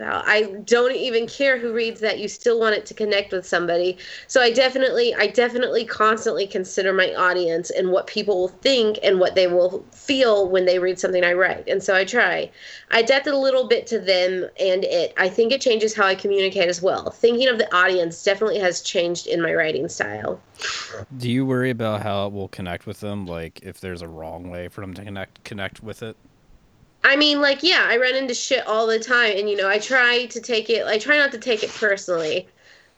[0.00, 2.18] I don't even care who reads that.
[2.18, 3.98] You still want it to connect with somebody.
[4.28, 9.18] So I definitely, I definitely constantly consider my audience and what people will think and
[9.18, 11.68] what they will feel when they read something I write.
[11.68, 12.50] And so I try.
[12.90, 15.14] I adapt a little bit to them and it.
[15.16, 17.10] I think it changes how I communicate as well.
[17.10, 20.40] Thinking of the audience definitely has changed in my writing style.
[21.16, 23.26] Do you worry about how it will connect with them?
[23.26, 26.16] Like if there's a wrong way for them to connect connect with it?
[27.04, 29.78] I mean, like, yeah, I run into shit all the time, and you know, I
[29.78, 30.86] try to take it.
[30.86, 32.48] I try not to take it personally.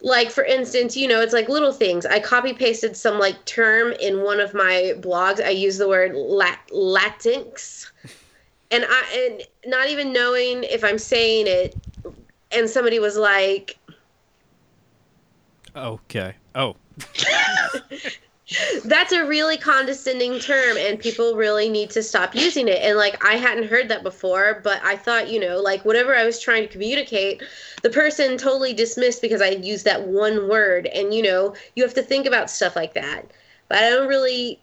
[0.02, 2.06] Like, for instance, you know, it's like little things.
[2.06, 5.44] I copy pasted some like term in one of my blogs.
[5.44, 7.90] I use the word lat- latinx,
[8.70, 11.76] and I and not even knowing if I'm saying it,
[12.50, 13.78] and somebody was like,
[15.76, 16.34] Okay.
[16.54, 16.76] Oh.
[18.84, 22.82] That's a really condescending term, and people really need to stop using it.
[22.82, 26.24] And like, I hadn't heard that before, but I thought, you know, like whatever I
[26.24, 27.42] was trying to communicate,
[27.82, 30.86] the person totally dismissed because I used that one word.
[30.86, 33.30] And you know, you have to think about stuff like that.
[33.68, 34.60] But I don't really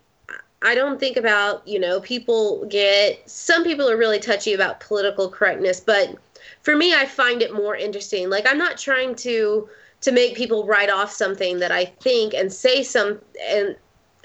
[0.62, 5.30] I don't think about, you know, people get some people are really touchy about political
[5.30, 6.16] correctness, but
[6.62, 8.30] for me I find it more interesting.
[8.30, 9.70] Like I'm not trying to
[10.02, 13.76] to make people write off something that I think and say some and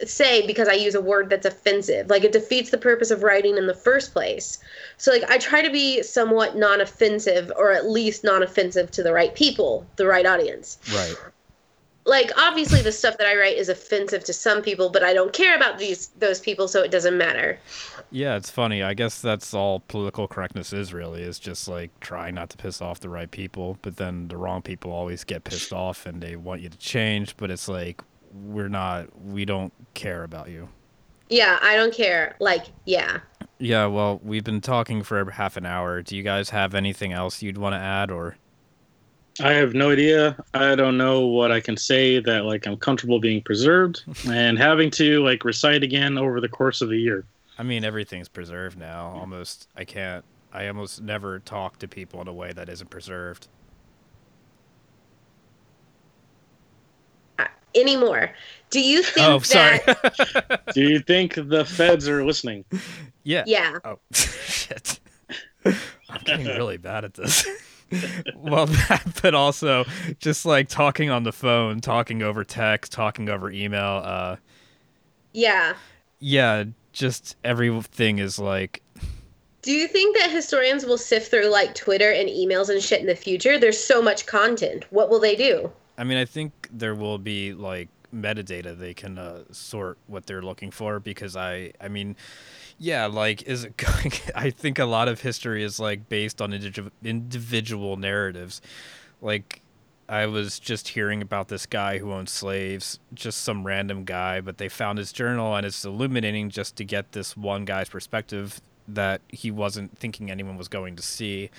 [0.05, 2.11] say because I use a word that's offensive.
[2.11, 4.59] Like it defeats the purpose of writing in the first place.
[4.97, 9.35] So like I try to be somewhat non-offensive or at least non-offensive to the right
[9.35, 10.79] people, the right audience.
[10.93, 11.17] Right
[12.05, 15.33] like obviously the stuff that I write is offensive to some people, but I don't
[15.33, 17.59] care about these those people, so it doesn't matter.
[18.13, 18.83] Yeah, it's funny.
[18.83, 22.83] I guess that's all political correctness is really is just like trying not to piss
[22.83, 26.37] off the right people, but then the wrong people always get pissed off and they
[26.37, 28.03] want you to change, but it's like
[28.35, 30.69] we're not we don't care about you.
[31.31, 32.37] Yeah, I don't care.
[32.39, 33.21] Like, yeah.
[33.59, 36.03] Yeah, well, we've been talking for half an hour.
[36.03, 38.37] Do you guys have anything else you'd want to add or
[39.41, 40.37] I have no idea.
[40.53, 44.91] I don't know what I can say that like I'm comfortable being preserved and having
[44.93, 47.25] to like recite again over the course of a year.
[47.59, 49.13] I mean, everything's preserved now.
[49.17, 50.25] Almost, I can't.
[50.53, 53.49] I almost never talk to people in a way that isn't preserved.
[57.39, 58.31] Uh, anymore.
[58.71, 59.27] Do you think?
[59.27, 59.81] Oh, sorry.
[60.75, 62.65] Do you think the feds are listening?
[63.23, 63.45] Yeah.
[63.47, 63.79] Yeah.
[63.85, 65.01] Oh shit!
[65.65, 65.75] I'm
[66.25, 67.47] getting really bad at this.
[68.37, 69.85] well, that, but also
[70.19, 74.03] just like talking on the phone, talking over text, talking over email.
[74.05, 74.37] Uh,
[75.33, 75.75] yeah.
[76.21, 78.83] Yeah, just everything is like.
[79.63, 83.07] Do you think that historians will sift through like Twitter and emails and shit in
[83.07, 83.59] the future?
[83.59, 84.85] There's so much content.
[84.91, 85.71] What will they do?
[85.97, 90.43] I mean, I think there will be like metadata they can uh, sort what they're
[90.43, 92.15] looking for because I, I mean
[92.83, 94.13] yeah, like is it going?
[94.35, 98.61] I think a lot of history is like based on individual individual narratives.
[99.21, 99.63] Like
[100.09, 104.59] I was just hearing about this guy who owned slaves, just some random guy, but
[104.59, 109.21] they found his journal and it's illuminating just to get this one guy's perspective that
[109.29, 111.51] he wasn't thinking anyone was going to see.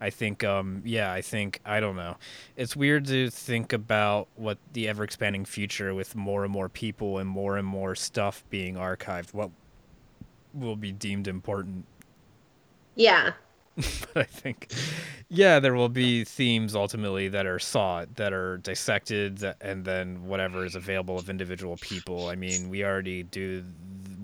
[0.00, 2.16] I think, um, yeah, I think, I don't know.
[2.56, 7.18] It's weird to think about what the ever expanding future with more and more people
[7.18, 9.34] and more and more stuff being archived.
[9.34, 9.50] What
[10.54, 11.84] will be deemed important.
[12.94, 13.32] Yeah.
[14.12, 14.72] but I think,
[15.28, 20.64] yeah, there will be themes ultimately that are sought, that are dissected, and then whatever
[20.64, 22.28] is available of individual people.
[22.28, 23.64] I mean, we already do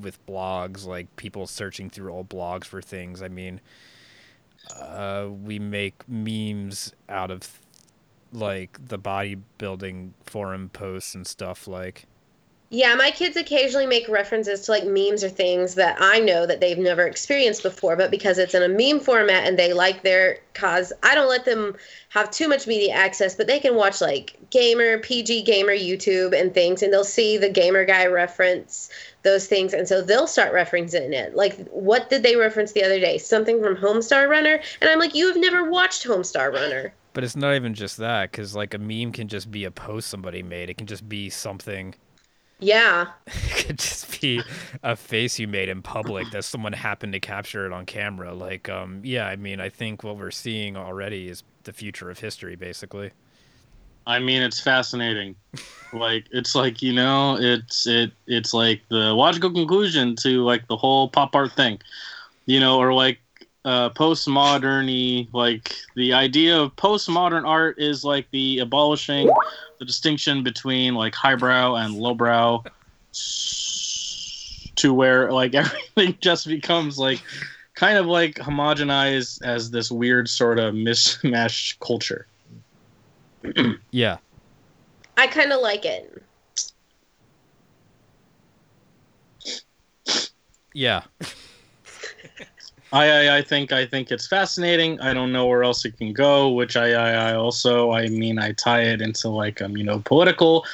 [0.01, 3.23] with blogs, like people searching through old blogs for things.
[3.23, 3.61] I mean,
[4.81, 7.61] uh, we make memes out of
[8.33, 12.07] like the bodybuilding forum posts and stuff like
[12.71, 16.61] yeah, my kids occasionally make references to like memes or things that I know that
[16.61, 20.39] they've never experienced before, but because it's in a meme format and they like their
[20.55, 21.77] cause, I don't let them
[22.09, 26.53] have too much media access, but they can watch like gamer, PG gamer YouTube and
[26.53, 28.89] things, and they'll see the gamer guy reference
[29.23, 31.35] those things, and so they'll start referencing it.
[31.35, 33.19] Like, what did they reference the other day?
[33.19, 36.93] Something from Homestar Runner, and I'm like, you have never watched Homestar Runner.
[37.13, 40.09] But it's not even just that, because like a meme can just be a post
[40.09, 40.71] somebody made.
[40.71, 41.95] It can just be something
[42.59, 43.07] yeah.
[43.27, 44.43] it could just be
[44.83, 48.35] a face you made in public that someone happened to capture it on camera.
[48.35, 52.19] Like, um, yeah, I mean, I think what we're seeing already is the future of
[52.19, 53.11] history, basically.
[54.07, 55.35] I mean, it's fascinating.
[55.93, 60.77] like, it's like you know, it's it it's like the logical conclusion to like the
[60.77, 61.81] whole pop art thing,
[62.47, 63.19] you know, or like
[63.65, 69.31] uh, postmoderny, like the idea of postmodern art is like the abolishing
[69.79, 72.63] the distinction between like highbrow and lowbrow
[74.77, 77.21] to where like everything just becomes like
[77.75, 82.27] kind of like homogenized as this weird sort of mismatched culture.
[83.91, 84.19] yeah.
[85.17, 86.23] I kind of like it.
[90.75, 91.03] Yeah.
[92.95, 95.01] I, I, I think I think it's fascinating.
[95.01, 96.51] I don't know where else it can go.
[96.51, 99.99] Which I, I, I also I mean I tie it into like um you know
[99.99, 100.65] political,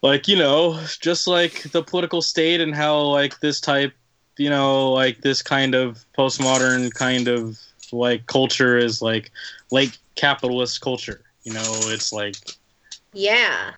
[0.00, 3.92] like you know just like the political state and how like this type
[4.36, 7.58] you know like this kind of postmodern kind of
[7.90, 9.32] like culture is like
[9.72, 11.24] like capitalist culture.
[11.42, 12.36] You know it's like
[13.12, 13.72] yeah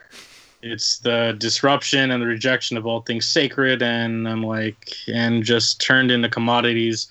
[0.62, 5.80] it's the disruption and the rejection of all things sacred and I'm like and just
[5.80, 7.08] turned into commodities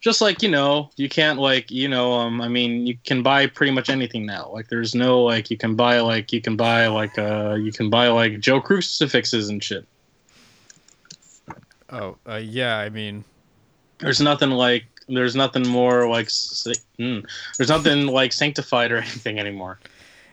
[0.00, 3.46] just like you know you can't like you know um i mean you can buy
[3.46, 6.86] pretty much anything now like there's no like you can buy like you can buy
[6.86, 9.86] like uh you can buy like joe crucifixes and shit
[11.92, 12.78] Oh, uh, yeah.
[12.78, 13.24] I mean,
[13.98, 17.24] There's nothing like there's nothing more like mm,
[17.58, 19.80] there's nothing like sanctified or anything anymore.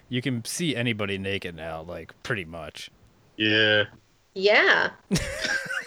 [0.09, 2.91] you can see anybody naked now, like pretty much.
[3.37, 3.85] Yeah.
[4.35, 4.91] Yeah.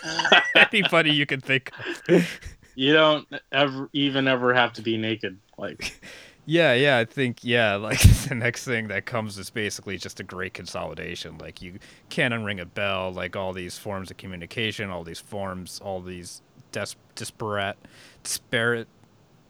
[0.73, 1.71] anybody you can think
[2.09, 2.41] of.
[2.81, 5.39] You don't ever even ever have to be naked.
[5.59, 6.01] Like
[6.47, 10.23] Yeah, yeah, I think yeah, like the next thing that comes is basically just a
[10.23, 11.37] great consolidation.
[11.37, 11.79] Like you
[12.09, 16.41] can't unring a bell, like all these forms of communication, all these forms, all these
[16.73, 17.77] des- disparate,
[18.23, 18.89] disparate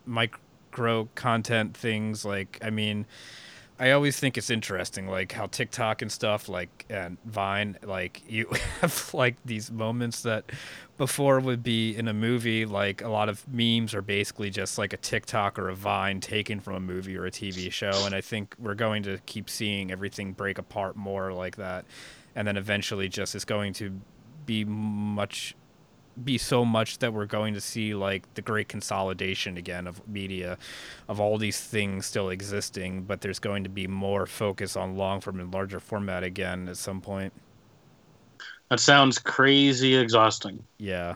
[0.07, 2.25] micro content things.
[2.25, 3.07] Like I mean,
[3.81, 8.47] I always think it's interesting, like how TikTok and stuff, like and Vine, like you
[8.83, 10.45] have like these moments that
[10.99, 12.67] before would be in a movie.
[12.67, 16.61] Like a lot of memes are basically just like a TikTok or a Vine taken
[16.61, 19.91] from a movie or a TV show, and I think we're going to keep seeing
[19.91, 21.87] everything break apart more like that,
[22.37, 23.99] and then eventually just it's going to
[24.45, 25.55] be much
[26.23, 30.59] be so much that we're going to see like the great consolidation again of media
[31.09, 35.21] of all these things still existing but there's going to be more focus on long
[35.21, 37.33] form and larger format again at some point
[38.69, 40.63] that sounds crazy exhausting.
[40.79, 41.15] yeah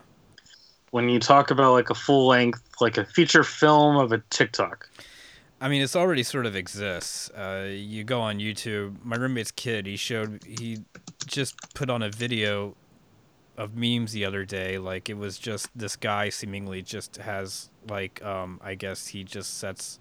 [0.91, 4.89] When you talk about like a full length like a feature film of a TikTok.
[5.61, 7.31] I mean, it's already sort of exists.
[7.31, 8.97] Uh, you go on YouTube.
[9.03, 10.79] My roommate's kid, he showed, he
[11.27, 12.77] just put on a video
[13.57, 14.79] of memes the other day.
[14.79, 19.59] Like it was just this guy seemingly just has like, um, I guess he just
[19.59, 19.99] sets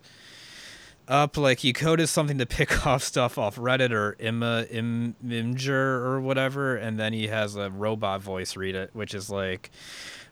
[1.08, 5.70] up like he coded something to pick off stuff off Reddit or Imma Im, Imgur
[5.70, 9.72] or whatever, and then he has a robot voice read it, which is like,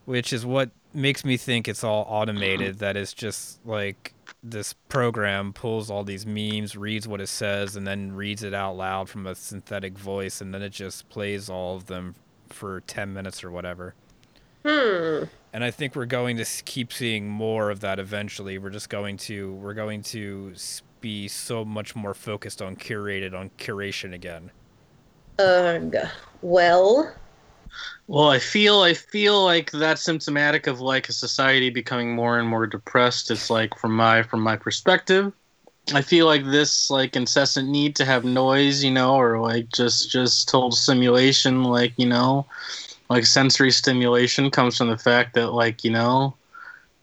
[0.05, 2.80] which is what makes me think it's all automated.
[2.80, 4.13] That is just like
[4.43, 8.76] this program pulls all these memes, reads what it says, and then reads it out
[8.76, 12.15] loud from a synthetic voice, and then it just plays all of them
[12.54, 13.95] for 10 minutes or whatever.
[14.66, 15.26] Hmm.
[15.54, 18.58] And I think we're going to keep seeing more of that eventually.
[18.58, 20.54] We're just going to we're going to
[21.02, 24.52] be so much more focused on curated on curation again.
[25.39, 25.93] Ugh.
[26.41, 27.14] Well,
[28.08, 32.47] Well, I feel I feel like that's symptomatic of like a society becoming more and
[32.47, 33.32] more depressed.
[33.32, 35.34] It's like from my from my perspective,
[35.94, 40.10] I feel like this like incessant need to have noise, you know, or like just
[40.12, 42.46] just total simulation, like you know,
[43.10, 46.36] like sensory stimulation comes from the fact that like you know,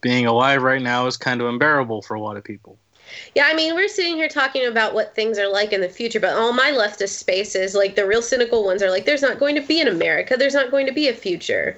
[0.00, 2.78] being alive right now is kind of unbearable for a lot of people.
[3.34, 6.20] yeah, I mean, we're sitting here talking about what things are like in the future,
[6.20, 9.54] but all my leftist spaces, like the real cynical ones, are like, there's not going
[9.56, 10.36] to be an America.
[10.36, 11.76] There's not going to be a future.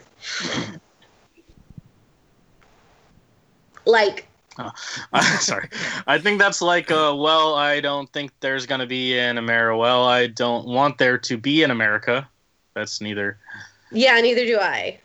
[3.86, 4.26] Like,
[5.40, 5.68] Sorry.
[6.06, 9.76] I think that's like, uh, well, I don't think there's going to be an America.
[9.76, 12.28] Well, I don't want there to be an America.
[12.74, 13.38] That's neither,
[13.92, 14.98] yeah, neither do I.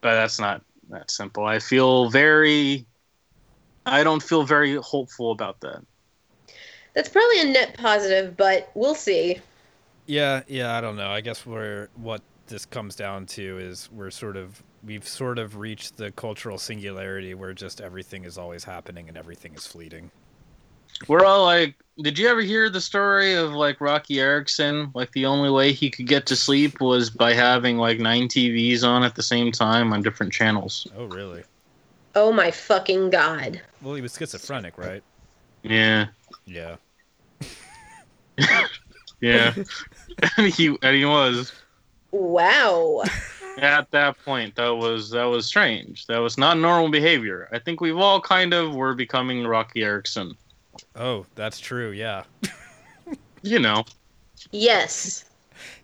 [0.00, 1.44] but that's not that simple.
[1.44, 2.84] I feel very,
[3.86, 5.82] I don't feel very hopeful about that.
[6.94, 9.38] That's probably a net positive, but we'll see.
[10.06, 11.10] Yeah, yeah, I don't know.
[11.10, 15.56] I guess we're what this comes down to is we're sort of we've sort of
[15.56, 20.10] reached the cultural singularity where just everything is always happening and everything is fleeting.
[21.08, 24.90] We're all like, did you ever hear the story of like Roky Erickson?
[24.94, 28.84] Like the only way he could get to sleep was by having like nine TVs
[28.84, 30.86] on at the same time on different channels.
[30.96, 31.42] Oh, really?
[32.14, 33.60] Oh my fucking god.
[33.80, 35.02] Well, he was schizophrenic, right?
[35.62, 36.08] Yeah.
[36.44, 36.76] Yeah.
[39.20, 39.54] Yeah.
[40.36, 41.52] and he and he was.
[42.10, 43.02] Wow.
[43.60, 47.80] At that point that was that was strange that was not normal behavior i think
[47.80, 50.36] we've all kind of were becoming roky erickson
[50.96, 51.90] Oh, that's true.
[51.90, 52.24] Yeah.
[53.42, 53.84] you know
[54.52, 55.26] Yes.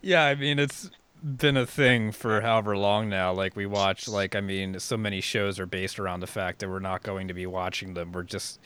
[0.01, 0.91] Yeah, I mean it's
[1.23, 3.33] been a thing for however long now.
[3.33, 6.69] Like we watch like I mean so many shows are based around the fact that
[6.69, 8.13] we're not going to be watching them.
[8.13, 8.61] We're just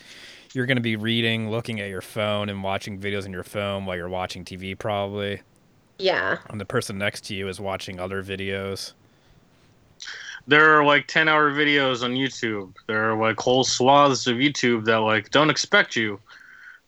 [0.52, 3.86] you're going to be reading, looking at your phone and watching videos on your phone
[3.86, 5.42] while you're watching TV probably.
[5.98, 6.38] Yeah.
[6.48, 8.92] And the person next to you is watching other videos.
[10.47, 12.74] There are like 10 hour videos on youtube.
[12.86, 16.20] There are like whole swaths of youtube that like don't expect you.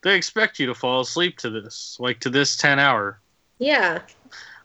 [0.02, 3.20] They expect you to fall asleep to this like to this 10 hour.
[3.58, 4.00] Yeah.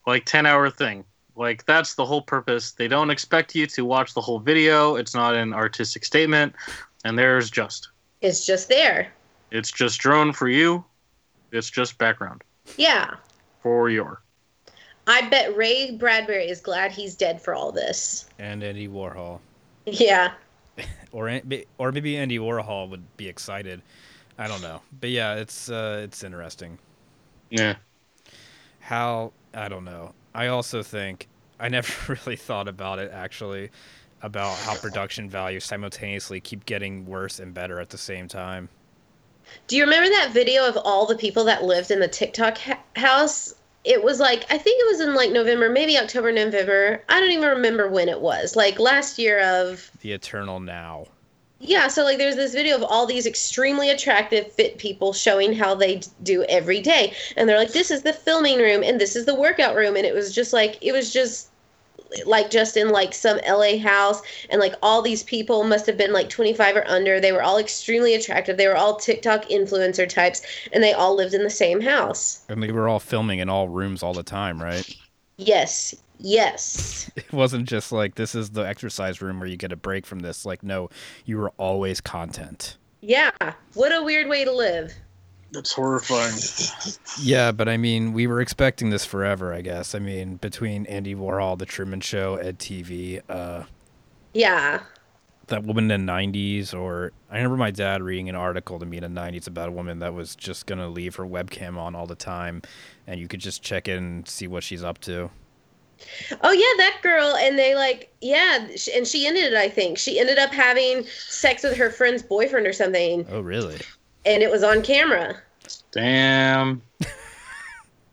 [0.08, 1.04] like 10 hour thing.
[1.36, 2.72] Like that's the whole purpose.
[2.72, 4.96] They don't expect you to watch the whole video.
[4.96, 6.56] It's not an artistic statement.
[7.06, 7.90] And there's just.
[8.22, 9.14] It's just there.
[9.52, 10.84] it's just drone for you.
[11.52, 12.44] It's just background.
[12.78, 13.16] Yeah.
[13.62, 14.22] for your
[15.08, 18.30] I bet Ray Bradbury is glad he's dead for all this.
[18.40, 19.40] And Andy Warhol.
[19.86, 20.34] Yeah.
[21.14, 21.42] Or
[21.78, 23.82] or maybe Andy Warhol would be excited.
[24.38, 24.82] I don't know.
[25.00, 26.78] But yeah, it's uh it's interesting.
[27.50, 27.76] yeah
[28.80, 30.14] how I don't know.
[30.36, 31.28] I also think
[31.60, 33.70] I never really thought about it actually.
[34.22, 38.68] about how production values simultaneously keep getting worse and better at the same time.
[39.68, 42.80] Do you remember that video of all the people that lived in the TikTok ha-
[42.96, 43.54] house?
[43.88, 47.02] It was like I think it was in like November, maybe October, November.
[47.10, 48.56] I don't even remember when it was.
[48.56, 51.06] Like last year of The eternal now.
[51.60, 55.74] yeah, so like there's this video of all these extremely attractive fit people showing how
[55.74, 57.14] they d- do every day.
[57.36, 60.06] And they're like this is the filming room and this is the workout room and
[60.06, 61.50] it was just like it was just
[62.26, 66.14] like just in like some LA house and like all these people must have been
[66.14, 67.20] like 25 or under.
[67.20, 68.58] They were all extremely attractive.
[68.58, 70.42] They were all TikTok influencer types
[70.72, 72.46] and they all lived in the same house.
[72.50, 74.96] And they were all filming in all rooms all the time, right?
[75.38, 75.96] Yes.
[76.20, 77.12] Yes.
[77.18, 80.20] It wasn't just like this is the exercise room where you get a break from
[80.20, 80.46] this.
[80.46, 80.90] Like, no,
[81.26, 82.78] you were always content.
[83.02, 83.32] Yeah.
[83.74, 84.94] What a weird way to live.
[85.52, 86.36] That's horrifying.
[87.22, 89.96] Yeah, but I mean, we were expecting this forever, I guess.
[89.96, 93.64] I mean, between Andy Warhol, The Truman Show, Ed TV, uh,
[94.34, 94.82] Yeah.
[95.48, 98.98] that woman in the 90s, or I remember my dad reading an article to me
[98.98, 101.96] in the 90s about a woman that was just going to leave her webcam on
[101.96, 102.62] all the time,
[103.08, 105.30] and you could just check in and see what she's up to.
[106.44, 109.54] Oh yeah, that girl, and they like, yeah, and she ended it.
[109.56, 113.78] I think she ended up having sex with her friend's boyfriend or something, Oh, really?
[114.28, 115.42] And it was on camera.
[115.92, 116.82] Damn.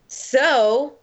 [0.06, 0.96] So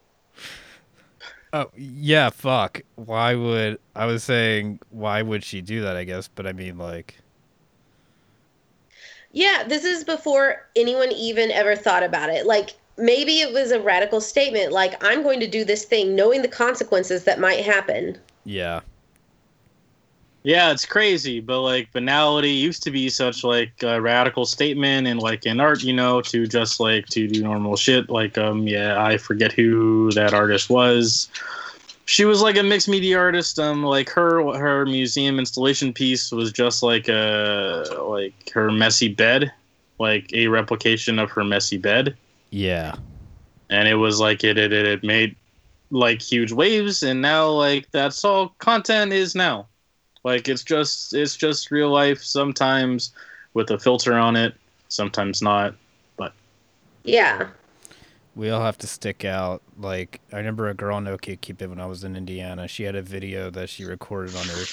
[1.53, 2.81] Oh, yeah, fuck.
[2.95, 6.77] Why would I was saying why would she do that, I guess, but I mean
[6.77, 7.17] like
[9.33, 12.45] yeah, this is before anyone even ever thought about it.
[12.45, 16.41] Like maybe it was a radical statement, like I'm going to do this thing, knowing
[16.41, 18.17] the consequences that might happen.
[18.45, 18.81] yeah.
[20.43, 25.19] Yeah, it's crazy, but like banality used to be such like a radical statement and
[25.19, 28.09] like in art, you know, to just like to do normal shit.
[28.09, 31.29] Like, um, yeah, I forget who that artist was.
[32.05, 33.59] She was like a mixed media artist.
[33.59, 39.51] Um, like her her museum installation piece was just like a like her messy bed,
[39.99, 42.17] like a replication of her messy bed,
[42.49, 42.95] Yeah.
[43.69, 45.35] and it was like it it it, it made
[45.91, 49.67] like huge waves, and now like that's all content is now.
[50.23, 53.13] Like it's just it's just real life sometimes
[53.53, 54.55] with a filter on it,
[54.89, 55.75] sometimes not.
[56.17, 56.33] But
[57.03, 57.47] yeah.
[58.35, 59.61] We all have to stick out.
[59.77, 62.67] Like I remember a girl on OkCupid when I was in Indiana.
[62.67, 64.63] She had a video that she recorded on her,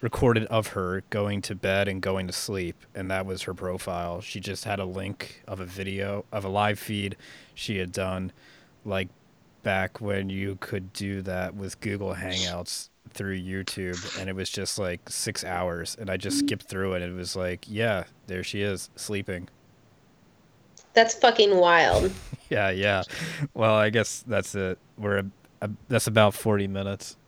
[0.00, 4.20] recorded of her going to bed and going to sleep, and that was her profile.
[4.20, 7.16] She just had a link of a video of a live feed
[7.54, 8.32] she had done,
[8.84, 9.08] like
[9.62, 14.78] back when you could do that with Google Hangouts through YouTube, and it was just
[14.78, 17.02] like six hours, and I just skipped through it.
[17.02, 19.48] And it was like, yeah, there she is sleeping.
[20.94, 22.12] That's fucking wild.
[22.50, 23.02] Yeah, yeah.
[23.52, 24.78] Well, I guess that's it.
[24.96, 25.24] We're a,
[25.60, 27.18] a, that's about forty minutes.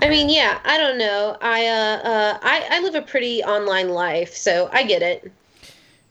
[0.00, 1.36] I mean, yeah, I don't know.
[1.42, 5.30] I uh, uh I, I live a pretty online life, so I get it.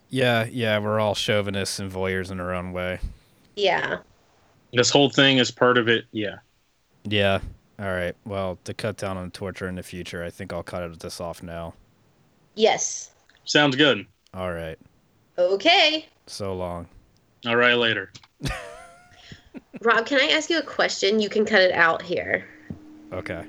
[0.10, 0.78] Yeah, yeah.
[0.78, 3.00] We're all chauvinists and voyeurs in our own way.
[3.56, 3.98] Yeah.
[4.72, 6.06] This whole thing is part of it.
[6.12, 6.38] Yeah.
[7.04, 7.40] Yeah.
[7.80, 8.16] All right.
[8.26, 11.44] Well, to cut down on torture in the future, I think I'll cut this off
[11.44, 11.74] now.
[12.56, 13.12] Yes.
[13.44, 14.06] Sounds good.
[14.34, 14.78] All right.
[15.38, 16.06] Okay.
[16.28, 16.88] So long.
[17.46, 18.12] All right, later.
[19.82, 21.20] Rob, can I ask you a question?
[21.20, 22.48] You can cut it out here.
[23.12, 23.46] Okay.